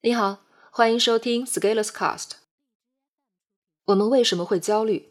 [0.00, 2.34] 你好，欢迎收听 Scalers Cast。
[3.86, 5.08] 我们为什么会焦虑？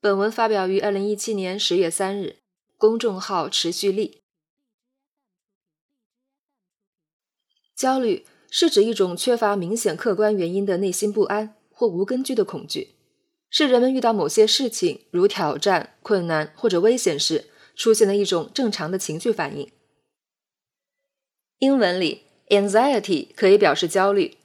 [0.00, 2.38] 本文发表于二零一七年十月三日，
[2.78, 4.22] 公众号持续力。
[7.76, 12.94] 焦虑是指一种缺乏明显客观原因的内心不安或无根据的恐惧，
[13.50, 19.70] 是人们遇到某些事情，如挑战、困难或者危险时出现的一种正常的情绪反应。
[21.58, 22.27] 英文里。
[22.50, 24.36] Anxiety 可以表示焦虑，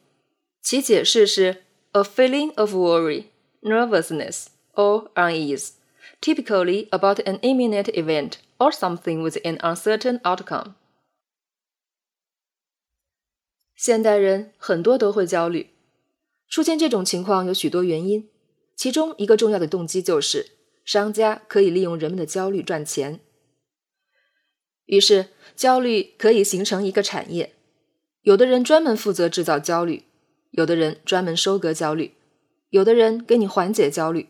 [0.61, 3.25] 其解释是 a feeling of worry,
[3.61, 5.71] nervousness, or unease,
[6.19, 10.73] typically about an imminent event or something with an uncertain outcome.
[13.75, 15.69] 现代人很多都会焦虑，
[16.47, 18.29] 出现这种情况有许多原因，
[18.75, 20.51] 其中一个重要的动机就是
[20.83, 23.21] 商家可以利用人们的焦虑赚钱，
[24.85, 27.53] 于是焦虑可以形成一个产业。
[28.23, 30.05] 有的人专门负责制造焦虑，
[30.51, 32.13] 有的人专门收割焦虑，
[32.69, 34.29] 有的人给你缓解焦虑。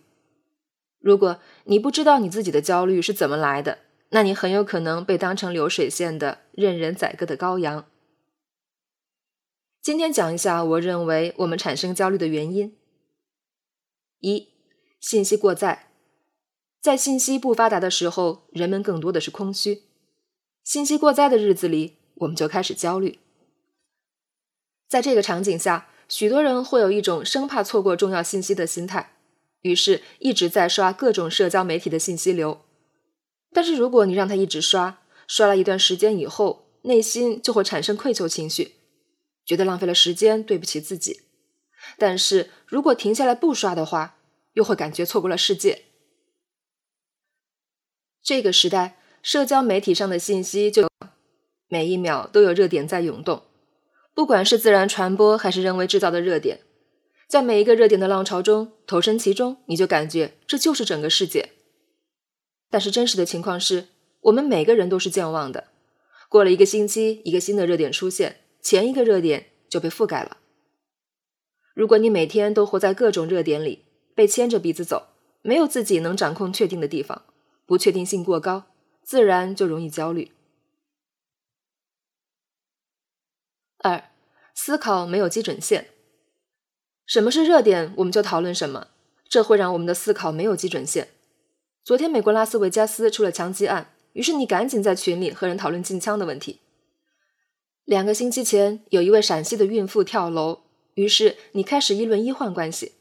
[0.99, 7.85] 如果你不知道你自己的焦虑是怎么来的，那你很有可能被当成流水线的任人宰割的羔羊。
[9.79, 12.75] 今天讲一下我认为我们产生焦虑的原因：
[14.21, 14.49] 一、
[14.99, 15.89] 信息过载。
[16.81, 19.83] 在信息不发达的时候，人们更多的是空虚；
[20.63, 23.19] 信息过载的日子里，我们就开始焦虑。
[24.87, 29.13] 在这个场景下，许多人会有一种生怕错过重要信息的心态，
[29.61, 32.61] 于是一直在刷各种社交媒体的信息流。
[33.51, 38.73] 但是如果你让他一直刷，刷了一段时间以后，内心就会产生愧疚情绪，
[39.45, 41.21] 觉得浪费了时间，对不起自己。
[41.97, 44.17] 但是如果停下来不刷的话，
[44.53, 45.83] 又会感觉错过了世界。
[48.21, 50.89] 这个时代，社交媒体上的信息就
[51.67, 53.43] 每一秒都有热点在涌动。
[54.13, 56.61] 不管是自然传播还是人为制造的热点，
[57.27, 61.49] 在每一个热点的浪潮中投身其中，你就感觉这就是整个世界。
[62.69, 63.87] 但是真实的情况是，
[64.21, 65.65] 我们每个人都是健忘的。
[66.29, 70.37] 过了一个星期，一个新的热点出现，前一个热点就被覆盖了。
[71.73, 73.85] 如果你每天都活在各种热点里，
[74.15, 75.07] 被牵着鼻子走，
[75.41, 77.23] 没有自己能掌控确定的地方，
[77.65, 78.65] 不确定性过高，
[79.03, 80.31] 自然就容易焦虑。
[83.83, 84.09] 二，
[84.55, 85.89] 思考没有基准线。
[87.05, 88.87] 什么是热点，我们就讨论什么，
[89.27, 91.09] 这会让我们的思考没有基准线。
[91.83, 96.61] 昨天美国拉斯维加斯出了枪击案，于是你赶紧在群里和人讨论禁枪的问题。
[97.83, 100.61] 两个星期前，有一位陕西的孕妇跳楼，
[100.93, 102.93] 于是你开始议论医患关系。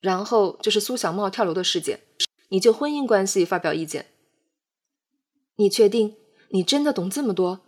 [0.00, 2.00] 然后就是苏小茂跳楼的事件，
[2.48, 4.06] 你就婚姻关系发表意见。
[5.54, 6.16] 你确定
[6.48, 7.60] 你真的懂这么多？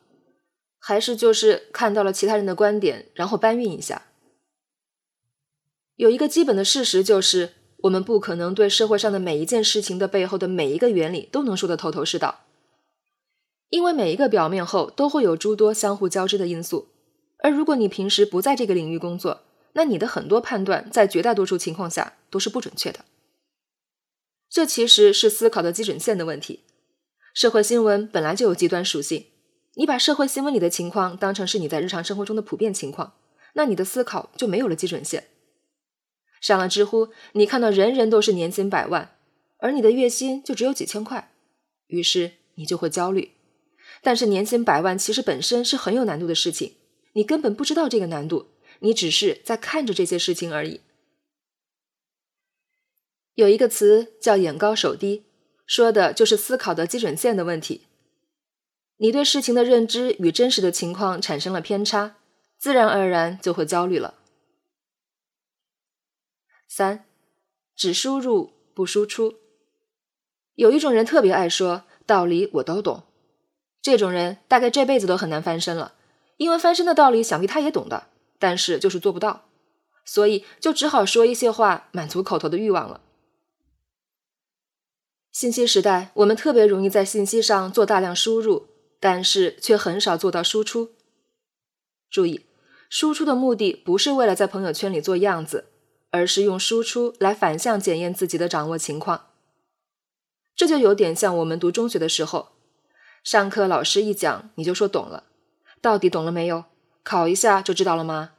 [0.86, 4.02] 还是就是看到了其他人的观点，然后搬运一下。
[5.96, 12.44] 有一个基本的事实就是，我们不可能对社会上的每一件事情的背后的每一个原理都能说得头头是道，
[13.70, 16.88] 因为每一个表面后都会有诸多相互交织的因素。
[17.38, 19.40] 而如果你平时不在这个领域工作，
[19.72, 23.06] 那你的很多判断在绝大多数情况下都是不准确的。
[24.50, 26.60] 这其实是思考的基准线的问题。
[27.32, 29.24] 社会新闻本来就有极端属性。
[29.74, 33.14] 你把社会新闻里的情况当成是你在日常生活中的普遍情况，
[33.54, 35.28] 那你的思考就没有了基准线。
[36.40, 39.16] 上了知乎，你看到人人都是年薪百万，
[39.58, 41.32] 而你的月薪就只有几千块，
[41.88, 43.32] 于是你就会焦虑。
[44.02, 46.74] 但是年薪百万其实本身是很有难度的事情，
[47.14, 48.48] 你根本不知道这个难度，
[48.80, 50.80] 你只是在看着这些事情而已。
[53.34, 55.24] 有一个词叫“眼高手低”，
[55.66, 57.86] 说的就是思考的基准线的问题。
[58.98, 62.16] 你对事情的认知与真实的情况产生了偏差，
[62.58, 64.14] 自然而然就会焦虑了。
[66.68, 67.04] 三，
[67.74, 69.34] 只输入不输出。
[70.54, 73.04] 有一种人特别爱说道理，我都懂。
[73.82, 75.94] 这种人大概这辈子都很难翻身了，
[76.36, 79.48] 因为翻身的道理想必他也懂的，但是就是做不到，
[80.04, 83.00] 所以就只好说一些话满足口头的欲望了。
[85.32, 88.68] 信息时代，我们特别容易在信息上做大量输入。
[89.04, 90.92] 但是却很少做到输出。
[92.10, 92.46] 注意，
[92.88, 95.66] 输出的目的不是为了在朋友圈里做样子，
[96.10, 99.26] 而是用输出来反向检验自己的掌握情况。
[100.56, 102.52] 这就有点像我们读中学的时候，
[103.22, 105.24] 上课老师一讲你就说懂了，
[105.82, 106.64] 到底懂了没有？
[107.02, 108.30] 考一下就知道了吗？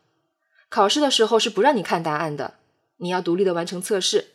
[0.69, 2.55] 考试的时候是不让你看答案的，
[2.97, 4.29] 你要独立的完成测试。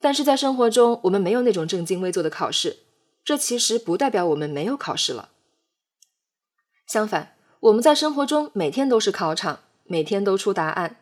[0.00, 2.87] 但是在生活中，我们没有那种正襟危坐的考试。
[3.28, 5.28] 这其实不代表我们没有考试了。
[6.86, 10.96] 相反，我们在生活中每天都是考场，每天都出答案，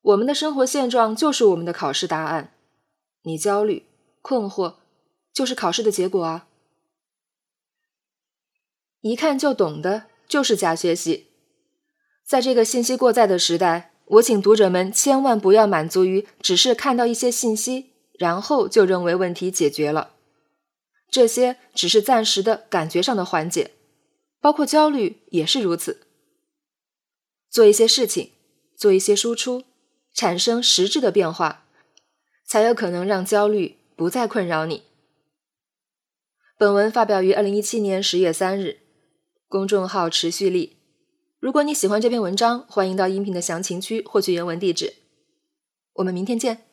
[0.00, 2.52] 我们的生活现状就是我们的考试答案。
[3.22, 3.84] 你焦虑、
[4.22, 4.74] 困惑，
[5.32, 6.46] 就是考试的结果啊。
[9.00, 11.26] 一看就懂的，就是假学习。
[12.24, 20.12] 在这个信息过载的时代，我请读者们千万不要满足于只是看到一些信息，然后就认为问题解决了。
[21.10, 23.72] 这些只是暂时的感觉上的缓解，
[24.40, 26.06] 包括焦虑也是如此。
[27.50, 28.32] 做一些事情，
[28.76, 29.64] 做一些输出，
[30.12, 31.66] 产生实质的变化，
[32.44, 34.82] 才有可能让焦虑不再困扰你。
[36.58, 38.80] 本文发表于二零一七年十月三日，
[39.48, 40.76] 公众号持续力。
[41.38, 44.94] 如果你喜欢这篇文章，欢迎到音频的详情区获取原文地址。
[45.94, 46.65] 我们明天见。